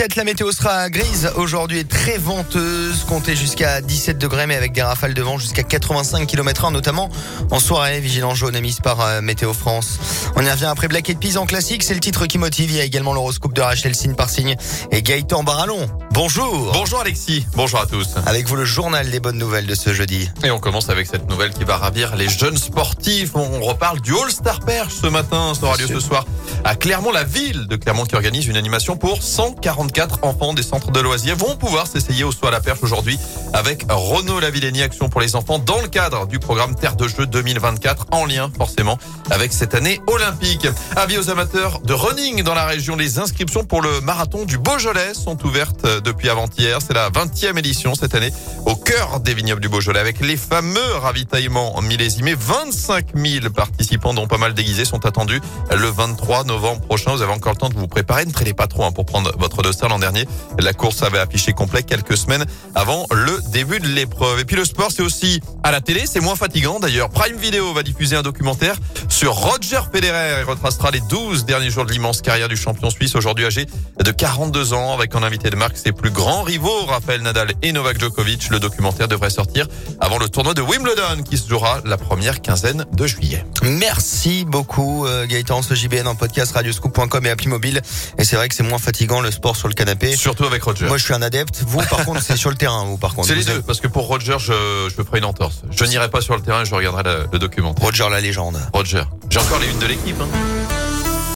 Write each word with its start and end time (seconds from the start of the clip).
17, 0.00 0.16
la 0.16 0.24
météo 0.24 0.50
sera 0.50 0.88
grise 0.88 1.30
aujourd'hui 1.36 1.80
et 1.80 1.84
très 1.84 2.16
venteuse, 2.16 3.04
comptez 3.06 3.36
jusqu'à 3.36 3.82
17 3.82 4.16
degrés 4.16 4.46
mais 4.46 4.56
avec 4.56 4.72
des 4.72 4.80
rafales 4.80 5.12
de 5.12 5.20
vent 5.20 5.36
jusqu'à 5.36 5.62
85 5.62 6.26
km 6.26 6.68
h 6.68 6.72
notamment 6.72 7.10
en 7.50 7.60
soirée, 7.60 8.00
vigilance 8.00 8.38
jaune 8.38 8.56
émise 8.56 8.80
par 8.80 9.02
euh, 9.02 9.20
Météo 9.20 9.52
France. 9.52 9.98
On 10.36 10.42
y 10.42 10.50
revient 10.50 10.64
après 10.64 10.88
Black 10.88 11.10
Eyed 11.10 11.18
Peas 11.18 11.36
en 11.36 11.44
classique, 11.44 11.82
c'est 11.82 11.92
le 11.92 12.00
titre 12.00 12.24
qui 12.24 12.38
motive, 12.38 12.70
il 12.70 12.78
y 12.78 12.80
a 12.80 12.84
également 12.84 13.12
l'horoscope 13.12 13.52
de 13.52 13.60
Rachel 13.60 13.94
signe 13.94 14.14
par 14.14 14.30
signe 14.30 14.56
et 14.90 15.02
Gaëtan 15.02 15.42
Barallon. 15.42 15.86
Bonjour 16.12 16.72
Bonjour 16.72 17.00
Alexis, 17.00 17.44
bonjour 17.54 17.82
à 17.82 17.86
tous. 17.86 18.14
Avec 18.24 18.48
vous 18.48 18.56
le 18.56 18.64
journal 18.64 19.10
des 19.10 19.20
bonnes 19.20 19.36
nouvelles 19.36 19.66
de 19.66 19.74
ce 19.74 19.92
jeudi. 19.92 20.30
Et 20.42 20.50
on 20.50 20.60
commence 20.60 20.88
avec 20.88 21.08
cette 21.08 21.28
nouvelle 21.28 21.50
qui 21.50 21.64
va 21.64 21.76
ravir 21.76 22.16
les 22.16 22.30
jeunes 22.30 22.56
sportifs. 22.56 23.32
On 23.34 23.60
reparle 23.60 24.00
du 24.00 24.14
All-Star 24.14 24.60
Perche 24.60 24.94
ce 25.02 25.08
matin, 25.08 25.52
ça 25.54 25.66
aura 25.66 25.76
lieu 25.76 25.88
ce 25.88 26.00
soir 26.00 26.24
à 26.64 26.76
Clermont, 26.76 27.10
la 27.10 27.24
ville 27.24 27.66
de 27.66 27.76
Clermont 27.76 28.04
qui 28.04 28.14
organise 28.14 28.46
une 28.46 28.56
animation 28.56 28.96
pour 28.96 29.22
144 29.22 30.20
enfants 30.22 30.54
des 30.54 30.62
centres 30.62 30.90
de 30.90 31.00
loisirs 31.00 31.36
vont 31.36 31.56
pouvoir 31.56 31.86
s'essayer 31.86 32.24
au 32.24 32.32
saut 32.32 32.46
à 32.46 32.50
la 32.50 32.60
perche 32.60 32.82
aujourd'hui 32.82 33.18
avec 33.52 33.86
Renaud 33.88 34.40
Lavillenie 34.40 34.82
Action 34.82 35.08
pour 35.08 35.20
les 35.20 35.36
enfants 35.36 35.58
dans 35.58 35.80
le 35.80 35.88
cadre 35.88 36.26
du 36.26 36.38
programme 36.38 36.74
Terre 36.74 36.96
de 36.96 37.08
Jeux 37.08 37.26
2024 37.26 38.08
en 38.12 38.26
lien 38.26 38.50
forcément 38.56 38.98
avec 39.30 39.52
cette 39.52 39.74
année 39.74 40.00
olympique. 40.06 40.66
Avis 40.96 41.18
aux 41.18 41.30
amateurs 41.30 41.80
de 41.80 41.94
running 41.94 42.42
dans 42.42 42.54
la 42.54 42.66
région, 42.66 42.96
les 42.96 43.18
inscriptions 43.18 43.64
pour 43.64 43.80
le 43.82 44.00
marathon 44.00 44.44
du 44.44 44.58
Beaujolais 44.58 45.14
sont 45.14 45.42
ouvertes 45.46 45.86
depuis 46.02 46.28
avant-hier. 46.28 46.78
C'est 46.86 46.94
la 46.94 47.10
20e 47.10 47.58
édition 47.58 47.94
cette 47.94 48.14
année 48.14 48.32
au 48.66 48.76
cœur 48.76 49.20
des 49.20 49.34
vignobles 49.34 49.60
du 49.60 49.68
Beaujolais 49.68 50.00
avec 50.00 50.20
les 50.20 50.36
fameux 50.36 50.94
ravitaillements 51.00 51.80
millésimés. 51.80 52.34
25 52.34 53.16
000 53.16 53.50
participants 53.50 54.14
dont 54.14 54.26
pas 54.26 54.38
mal 54.38 54.54
déguisés 54.54 54.84
sont 54.84 55.06
attendus 55.06 55.40
le 55.70 55.88
23 55.88 56.44
novembre 56.50 56.80
prochain. 56.82 57.12
Vous 57.14 57.22
avez 57.22 57.32
encore 57.32 57.52
le 57.52 57.58
temps 57.58 57.68
de 57.68 57.74
vous 57.74 57.88
préparer. 57.88 58.26
Ne 58.26 58.32
traînez 58.32 58.54
pas 58.54 58.66
trop 58.66 58.84
hein, 58.84 58.92
pour 58.92 59.06
prendre 59.06 59.32
votre 59.38 59.62
dossard 59.62 59.88
l'an 59.88 59.98
dernier. 59.98 60.26
La 60.58 60.72
course 60.72 61.02
avait 61.02 61.18
affiché 61.18 61.52
complet 61.52 61.82
quelques 61.82 62.16
semaines 62.16 62.44
avant 62.74 63.06
le 63.12 63.38
début 63.50 63.80
de 63.80 63.88
l'épreuve. 63.88 64.40
Et 64.40 64.44
puis 64.44 64.56
le 64.56 64.64
sport, 64.64 64.90
c'est 64.90 65.02
aussi 65.02 65.40
à 65.62 65.70
la 65.70 65.80
télé. 65.80 66.04
C'est 66.06 66.20
moins 66.20 66.36
fatigant 66.36 66.80
d'ailleurs. 66.80 67.08
Prime 67.10 67.36
Video 67.36 67.72
va 67.72 67.82
diffuser 67.82 68.16
un 68.16 68.22
documentaire 68.22 68.76
sur 69.08 69.32
Roger 69.34 69.80
Federer. 69.92 70.40
Il 70.40 70.44
retracera 70.44 70.90
les 70.90 71.00
12 71.00 71.44
derniers 71.44 71.70
jours 71.70 71.84
de 71.84 71.92
l'immense 71.92 72.20
carrière 72.20 72.48
du 72.48 72.56
champion 72.56 72.90
suisse 72.90 73.14
aujourd'hui 73.14 73.46
âgé 73.46 73.66
de 74.02 74.10
42 74.10 74.72
ans 74.72 74.94
avec 74.94 75.14
en 75.14 75.22
invité 75.22 75.50
de 75.50 75.56
marque 75.56 75.76
ses 75.76 75.92
plus 75.92 76.10
grands 76.10 76.42
rivaux, 76.42 76.86
Rafael 76.86 77.22
Nadal 77.22 77.52
et 77.62 77.72
Novak 77.72 77.98
Djokovic. 78.00 78.50
Le 78.50 78.58
documentaire 78.58 79.08
devrait 79.08 79.30
sortir 79.30 79.66
avant 80.00 80.18
le 80.18 80.28
tournoi 80.28 80.54
de 80.54 80.62
Wimbledon 80.62 81.22
qui 81.28 81.38
se 81.38 81.48
jouera 81.48 81.80
la 81.84 81.96
première 81.96 82.40
quinzaine 82.40 82.86
de 82.92 83.06
juillet. 83.06 83.44
Merci 83.62 84.44
beaucoup 84.44 85.06
euh, 85.06 85.26
Gaëtan, 85.26 85.62
ce 85.62 85.74
JBN 85.74 86.06
en 86.06 86.14
podcast 86.14 86.39
radioscoop.com 86.52 87.26
et 87.26 87.30
appli 87.30 87.48
mobile. 87.48 87.80
Et 88.18 88.24
c'est 88.24 88.36
vrai 88.36 88.48
que 88.48 88.54
c'est 88.54 88.62
moins 88.62 88.78
fatigant 88.78 89.20
le 89.20 89.30
sport 89.30 89.56
sur 89.56 89.68
le 89.68 89.74
canapé. 89.74 90.16
Surtout 90.16 90.44
avec 90.44 90.62
Roger. 90.62 90.86
Moi 90.86 90.98
je 90.98 91.04
suis 91.04 91.14
un 91.14 91.22
adepte. 91.22 91.62
Vous 91.66 91.82
par 91.88 92.04
contre 92.04 92.22
c'est 92.22 92.36
sur 92.36 92.50
le 92.50 92.56
terrain. 92.56 92.84
Vous 92.84 92.96
par 92.98 93.14
contre. 93.14 93.28
C'est 93.28 93.34
les 93.34 93.44
deux 93.44 93.62
parce 93.62 93.80
que 93.80 93.88
pour 93.88 94.06
Roger 94.06 94.36
je, 94.38 94.88
je 94.96 95.02
ferai 95.02 95.18
une 95.18 95.24
entorse. 95.24 95.62
Je 95.70 95.84
n'irai 95.84 96.08
pas 96.10 96.20
sur 96.20 96.34
le 96.36 96.42
terrain, 96.42 96.64
je 96.64 96.74
regarderai 96.74 97.02
le, 97.04 97.26
le 97.32 97.38
documentaire. 97.38 97.84
Roger 97.84 98.08
la 98.10 98.20
légende. 98.20 98.60
Roger. 98.72 99.02
J'ai 99.28 99.38
encore 99.38 99.58
les 99.58 99.68
unes 99.68 99.78
de 99.78 99.86
l'équipe. 99.86 100.16
Hein. 100.20 100.69